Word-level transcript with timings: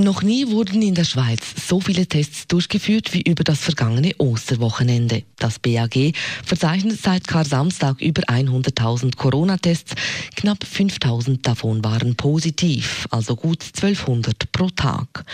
Noch 0.00 0.22
nie 0.22 0.48
wurden 0.48 0.80
in 0.80 0.94
der 0.94 1.04
Schweiz 1.04 1.42
so 1.68 1.78
viele 1.78 2.06
Tests 2.06 2.46
durchgeführt 2.46 3.12
wie 3.12 3.20
über 3.20 3.44
das 3.44 3.58
vergangene 3.58 4.14
Osterwochenende. 4.16 5.24
Das 5.38 5.58
BAG 5.58 6.14
verzeichnet 6.42 6.98
seit 7.02 7.28
Kar-Samstag 7.28 8.00
über 8.00 8.22
100.000 8.22 9.16
Corona-Tests. 9.16 9.92
Knapp 10.36 10.64
5.000 10.64 11.42
davon 11.42 11.84
waren 11.84 12.16
positiv, 12.16 13.06
also 13.10 13.36
gut 13.36 13.62
1200 13.62 14.50
pro 14.52 14.70
Tag. 14.70 15.26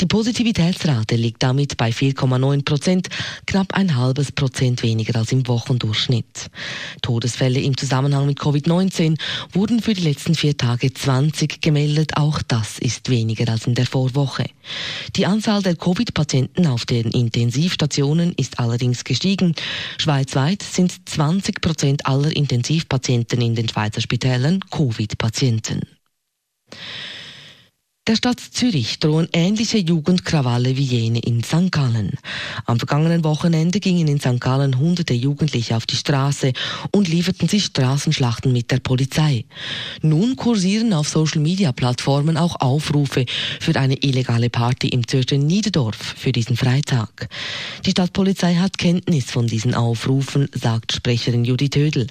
Die 0.00 0.06
Positivitätsrate 0.06 1.16
liegt 1.16 1.42
damit 1.42 1.78
bei 1.78 1.88
4,9 1.88 2.62
Prozent, 2.62 3.08
knapp 3.46 3.72
ein 3.72 3.96
halbes 3.96 4.32
Prozent 4.32 4.82
weniger 4.82 5.18
als 5.18 5.32
im 5.32 5.48
Wochendurchschnitt. 5.48 6.50
Todesfälle 7.00 7.60
im 7.60 7.74
Zusammenhang 7.76 8.26
mit 8.26 8.38
Covid-19 8.38 9.18
wurden 9.52 9.80
für 9.80 9.94
die 9.94 10.02
letzten 10.02 10.34
vier 10.34 10.58
Tage 10.58 10.92
20 10.92 11.62
gemeldet. 11.62 12.18
Auch 12.18 12.42
das 12.42 12.78
ist 12.78 13.08
weniger 13.08 13.50
als 13.50 13.66
in 13.66 13.74
der 13.74 13.86
Vorwoche. 13.94 14.46
Die 15.14 15.24
Anzahl 15.24 15.62
der 15.62 15.76
Covid-Patienten 15.76 16.66
auf 16.66 16.84
den 16.84 17.12
Intensivstationen 17.12 18.34
ist 18.36 18.58
allerdings 18.58 19.04
gestiegen. 19.04 19.54
Schweizweit 19.98 20.64
sind 20.64 21.08
20 21.08 21.60
Prozent 21.60 22.04
aller 22.04 22.34
Intensivpatienten 22.34 23.40
in 23.40 23.54
den 23.54 23.68
Schweizer 23.68 24.00
Spitälern 24.00 24.58
Covid-Patienten. 24.68 25.82
Der 28.06 28.16
Stadt 28.16 28.38
Zürich 28.38 28.98
drohen 28.98 29.28
ähnliche 29.32 29.78
Jugendkrawalle 29.78 30.76
wie 30.76 30.82
jene 30.82 31.20
in 31.20 31.42
St. 31.42 31.72
Gallen. 31.72 32.18
Am 32.66 32.76
vergangenen 32.76 33.24
Wochenende 33.24 33.80
gingen 33.80 34.08
in 34.08 34.20
St. 34.20 34.42
Gallen 34.42 34.78
hunderte 34.78 35.14
Jugendliche 35.14 35.74
auf 35.74 35.86
die 35.86 35.96
Straße 35.96 36.52
und 36.90 37.08
lieferten 37.08 37.48
sich 37.48 37.64
Straßenschlachten 37.64 38.52
mit 38.52 38.70
der 38.70 38.80
Polizei. 38.80 39.46
Nun 40.02 40.36
kursieren 40.36 40.92
auf 40.92 41.08
Social-Media-Plattformen 41.08 42.36
auch 42.36 42.60
Aufrufe 42.60 43.24
für 43.58 43.74
eine 43.76 43.96
illegale 44.02 44.50
Party 44.50 44.88
im 44.88 45.08
Zürcher 45.08 45.38
Niederdorf 45.38 45.96
für 45.96 46.32
diesen 46.32 46.58
Freitag. 46.58 47.30
Die 47.86 47.92
Stadtpolizei 47.92 48.56
hat 48.56 48.76
Kenntnis 48.76 49.30
von 49.30 49.46
diesen 49.46 49.72
Aufrufen, 49.72 50.50
sagt 50.52 50.92
Sprecherin 50.92 51.46
Judith 51.46 51.70
Tödel. 51.70 52.08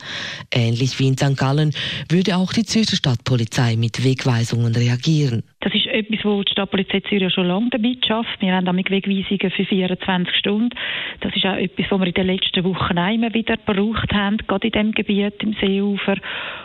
Ähnlich 0.49 0.97
wie 0.97 1.09
in 1.09 1.19
St. 1.19 1.37
Gallen 1.37 1.71
würde 2.09 2.35
auch 2.35 2.51
die 2.51 2.65
Zürcher 2.65 2.95
Stadtpolizei 2.95 3.75
mit 3.75 4.03
Wegweisungen 4.03 4.73
reagieren. 4.73 5.43
Das 5.63 5.73
ist 5.73 5.87
etwas, 5.87 6.25
wo 6.25 6.43
die 6.43 6.51
Stadtpolizei 6.51 6.99
Zürich 7.07 7.33
schon 7.33 7.47
lange 7.47 7.69
damit 7.69 8.05
schafft. 8.05 8.41
Wir 8.41 8.53
haben 8.53 8.65
damit 8.65 8.91
Wegweisungen 8.91 9.49
für 9.49 9.63
24 9.63 10.35
Stunden. 10.35 10.75
Das 11.21 11.33
ist 11.33 11.45
auch 11.45 11.55
etwas, 11.55 11.85
was 11.89 11.99
wir 12.01 12.07
in 12.07 12.13
den 12.13 12.27
letzten 12.27 12.65
Wochen 12.65 12.97
immer 12.97 13.33
wieder 13.33 13.55
gebraucht 13.55 14.11
haben, 14.11 14.37
gerade 14.45 14.67
in 14.67 14.73
dem 14.73 14.91
Gebiet 14.91 15.41
im 15.41 15.53
Seeufer. 15.53 16.17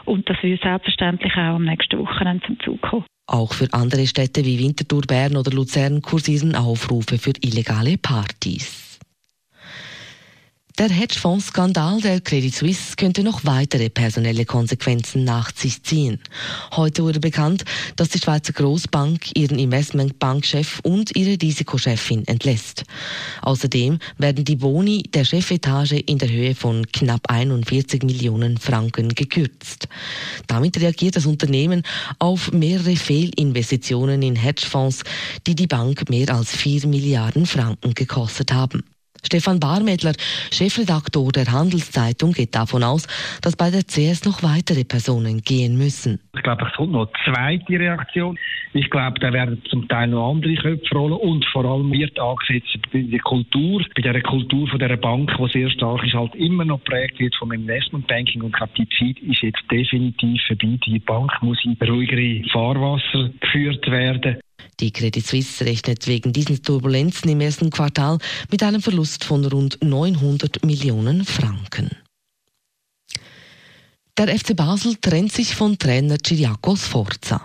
Und 0.05 0.29
das 0.29 0.43
wird 0.43 0.63
selbstverständlich 0.63 1.33
auch 1.35 1.55
am 1.55 1.65
nächsten 1.65 1.97
Wochenende 2.01 2.45
zum 2.45 2.59
Zug 2.59 2.83
kommen. 2.83 3.05
Auch 3.29 3.53
für 3.53 3.73
andere 3.73 4.05
Städte 4.09 4.45
wie 4.45 4.59
Winterthur, 4.59 5.03
Bern 5.03 5.37
oder 5.37 5.53
Luzern 5.53 6.03
kursieren 6.03 6.57
Aufrufe 6.57 7.19
für 7.19 7.35
illegale 7.41 7.99
Partys. 7.99 8.88
Der 10.79 10.91
Hedgefondsskandal 10.91 12.01
der 12.01 12.21
Credit 12.21 12.55
Suisse 12.55 12.95
könnte 12.97 13.25
noch 13.25 13.45
weitere 13.45 13.89
personelle 13.89 14.45
Konsequenzen 14.45 15.25
nach 15.25 15.53
sich 15.53 15.83
ziehen. 15.83 16.21
Heute 16.71 17.03
wurde 17.03 17.19
bekannt, 17.19 17.65
dass 17.97 18.11
die 18.11 18.21
Schweizer 18.21 18.53
Großbank 18.53 19.37
ihren 19.37 19.59
Investmentbankchef 19.59 20.79
und 20.85 21.17
ihre 21.17 21.37
Risikochefin 21.43 22.29
entlässt. 22.29 22.85
Außerdem 23.43 23.99
werden 24.19 24.45
die 24.45 24.55
Boni 24.55 25.03
der 25.03 25.25
Chefetage 25.25 25.99
in 26.07 26.19
der 26.19 26.31
Höhe 26.31 26.55
von 26.55 26.87
knapp 26.93 27.29
41 27.29 28.05
Millionen 28.05 28.57
Franken 28.57 29.09
gekürzt. 29.09 29.89
Damit 30.47 30.81
reagiert 30.81 31.17
das 31.17 31.27
Unternehmen 31.27 31.83
auf 32.21 32.53
mehrere 32.53 32.95
Fehlinvestitionen 32.95 34.23
in 34.23 34.37
Hedgefonds, 34.37 35.03
die 35.45 35.57
die 35.57 35.67
Bank 35.67 36.09
mehr 36.09 36.33
als 36.33 36.55
4 36.55 36.87
Milliarden 36.87 37.47
Franken 37.47 37.95
gekostet 37.95 38.53
haben. 38.53 38.85
Stefan 39.25 39.61
Barmedler, 39.61 40.13
Chefredaktor 40.53 41.33
der 41.33 41.53
Handelszeitung, 41.53 42.33
geht 42.33 42.55
davon 42.55 42.83
aus, 42.83 43.07
dass 43.43 43.57
bei 43.57 43.71
der 43.71 43.83
CS 43.83 44.25
noch 44.25 44.43
weitere 44.43 44.85
Personen 44.85 45.43
gehen 45.43 45.77
müssen. 45.77 46.21
Ich 46.35 46.43
glaube, 46.43 46.67
es 46.67 46.77
kommt 46.77 46.93
noch 46.93 47.09
eine 47.09 47.35
zweite 47.35 47.73
Reaktion. 47.79 48.39
Ich 48.75 48.91
glaube, 48.91 49.19
da 49.21 49.33
werden 49.33 49.63
zum 49.71 49.89
Teil 49.89 50.09
noch 50.09 50.31
andere 50.31 50.55
Köpfe 50.55 50.95
rollen 50.95 51.15
und 51.15 51.45
vor 51.47 51.65
allem 51.65 51.91
wird 51.91 52.19
angesetzt 52.19 52.79
bei 52.93 53.01
der 53.03 53.21
Kultur, 53.21 53.85
bei 53.97 54.03
der 54.03 54.21
Kultur 54.23 54.69
von 54.69 54.79
der 54.79 54.97
Bank, 54.97 55.33
die 55.37 55.53
sehr 55.53 55.71
stark 55.71 56.05
ist, 56.05 56.15
halt 56.15 56.35
immer 56.35 56.65
noch 56.65 56.83
prägt 56.85 57.19
wird 57.19 57.35
vom 57.37 57.53
Investmentbanking 57.53 58.43
und 58.43 58.55
glaube, 58.55 58.73
ist 59.23 59.43
jetzt 59.43 59.63
definitiv 59.71 60.41
vorbei. 60.47 60.79
Die 60.87 60.99
Bank 60.99 61.33
muss 61.41 61.65
in 61.65 61.77
ruhigere 61.89 62.43
Fahrwasser 62.51 63.31
geführt 63.41 63.91
werden. 63.91 64.39
Die 64.81 64.93
Credit 64.93 65.27
Suisse 65.27 65.65
rechnet 65.65 66.07
wegen 66.07 66.33
diesen 66.33 66.63
Turbulenzen 66.63 67.31
im 67.31 67.41
ersten 67.41 67.71
Quartal 67.71 68.19
mit 68.51 68.63
einem 68.63 68.81
Verlust 68.81 69.25
von 69.25 69.45
rund 69.45 69.79
900 69.83 70.65
Millionen 70.65 71.25
Franken. 71.25 71.91
Der 74.19 74.37
FC 74.37 74.57
Basel 74.57 74.97
trennt 74.97 75.31
sich 75.31 75.55
von 75.55 75.79
Trainer 75.79 76.17
Ciriakos 76.21 76.83
Forza. 76.83 77.41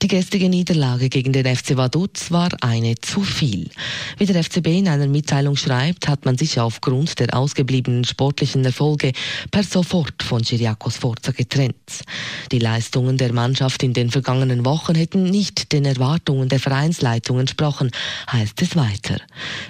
Die 0.00 0.06
gestrige 0.06 0.48
Niederlage 0.48 1.08
gegen 1.08 1.32
den 1.32 1.44
FC 1.44 1.76
Vaduz 1.76 2.30
war 2.30 2.50
eine 2.60 2.94
zu 3.00 3.22
viel. 3.22 3.68
Wie 4.16 4.24
der 4.24 4.44
FCB 4.44 4.66
in 4.78 4.86
einer 4.86 5.08
Mitteilung 5.08 5.56
schreibt, 5.56 6.06
hat 6.06 6.24
man 6.24 6.38
sich 6.38 6.60
aufgrund 6.60 7.18
der 7.18 7.36
ausgebliebenen 7.36 8.04
sportlichen 8.04 8.64
Erfolge 8.64 9.10
per 9.50 9.64
sofort 9.64 10.22
von 10.22 10.44
Ciriakos 10.44 10.98
Forza 10.98 11.32
getrennt. 11.32 12.04
Die 12.52 12.60
Leistungen 12.60 13.18
der 13.18 13.32
Mannschaft 13.32 13.82
in 13.82 13.92
den 13.92 14.08
vergangenen 14.08 14.64
Wochen 14.64 14.94
hätten 14.94 15.24
nicht 15.24 15.72
den 15.72 15.84
Erwartungen 15.84 16.48
der 16.48 16.60
Vereinsleitung 16.60 17.40
entsprochen, 17.40 17.90
heißt 18.30 18.62
es 18.62 18.76
weiter. 18.76 19.16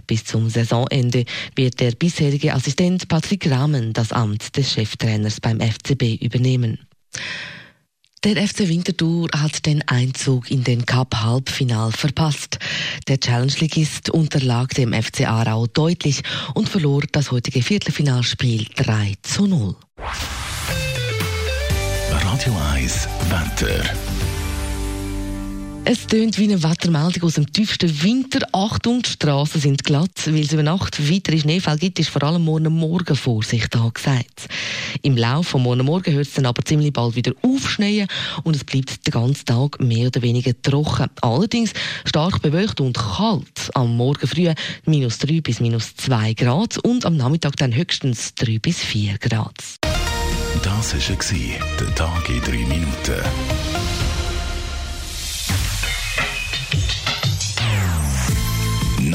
Bis 0.06 0.26
zum 0.26 0.50
Saisonende 0.50 1.24
wird 1.56 1.80
der 1.80 1.92
bisherige 1.92 2.52
Assistent 2.52 3.08
Patrick 3.08 3.50
Rahmen 3.50 3.94
das 3.94 4.12
Amt 4.12 4.58
des 4.58 4.70
Cheftrainers 4.70 5.40
beim 5.40 5.58
FCB 5.58 6.20
übernehmen 6.20 6.33
übernehmen. 6.34 6.78
Der 8.24 8.36
FC 8.36 8.68
Winterthur 8.68 9.28
hat 9.36 9.66
den 9.66 9.86
Einzug 9.86 10.50
in 10.50 10.64
den 10.64 10.86
Cup-Halbfinal 10.86 11.92
verpasst. 11.92 12.58
Der 13.06 13.20
Challenge-Ligist 13.20 14.08
unterlag 14.08 14.68
dem 14.70 14.94
FC 14.94 15.28
Aarau 15.28 15.66
deutlich 15.66 16.22
und 16.54 16.68
verlor 16.68 17.02
das 17.12 17.30
heutige 17.30 17.60
Viertelfinalspiel 17.62 18.66
3 18.76 19.14
zu 19.22 19.46
0. 19.46 19.76
Radio 22.10 22.56
1 22.72 23.08
Wetter. 23.28 24.33
Es 25.86 26.06
tönt 26.06 26.38
wie 26.38 26.44
eine 26.44 26.62
Wettermeldung 26.62 27.24
aus 27.24 27.34
dem 27.34 27.52
tiefsten 27.52 28.02
Winter. 28.02 28.46
Achtung, 28.52 29.02
die 29.02 29.10
Straßen 29.10 29.60
sind 29.60 29.84
glatt, 29.84 30.26
weil 30.26 30.40
es 30.40 30.52
über 30.52 30.62
Nacht 30.62 31.10
weitere 31.10 31.38
Schneefall 31.38 31.76
gibt, 31.76 31.98
ist 31.98 32.08
vor 32.08 32.22
allem 32.22 32.42
morgen 32.42 32.72
Morgen 32.72 33.14
Vorsicht 33.14 33.76
angesagt. 33.76 34.48
Im 35.02 35.18
Laufe 35.18 35.50
von 35.50 35.62
morgen 35.62 35.84
Morgen 35.84 36.14
hört 36.14 36.26
es 36.26 36.32
dann 36.32 36.46
aber 36.46 36.64
ziemlich 36.64 36.94
bald 36.94 37.16
wieder 37.16 37.32
aufschneien 37.42 38.08
und 38.44 38.56
es 38.56 38.64
bleibt 38.64 39.06
den 39.06 39.10
ganzen 39.10 39.44
Tag 39.44 39.78
mehr 39.78 40.06
oder 40.06 40.22
weniger 40.22 40.52
trocken. 40.62 41.10
Allerdings 41.20 41.74
stark 42.06 42.40
bewölkt 42.40 42.80
und 42.80 42.96
kalt. 42.96 43.70
Am 43.74 43.94
Morgen 43.94 44.26
früh 44.26 44.54
minus 44.86 45.18
3 45.18 45.42
bis 45.42 45.60
minus 45.60 45.94
2 45.96 46.32
Grad 46.32 46.78
und 46.78 47.04
am 47.04 47.18
Nachmittag 47.18 47.56
dann 47.56 47.74
höchstens 47.74 48.34
3 48.36 48.58
bis 48.58 48.78
4 48.78 49.18
Grad. 49.18 49.62
Das 50.62 50.94
war 50.94 51.48
der 51.78 51.94
Tag 51.94 52.28
in 52.30 52.40
3 52.40 52.52
Minuten. 52.52 53.73